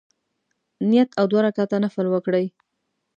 نیت 0.89 1.09
او 1.19 1.25
دوه 1.31 1.41
رکعته 1.45 1.77
نفل 1.85 2.05
وکړي. 2.09 2.45